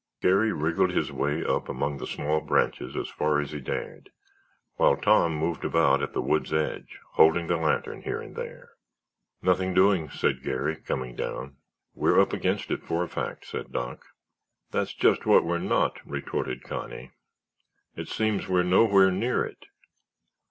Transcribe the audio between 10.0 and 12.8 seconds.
said Garry, coming down. "We're up against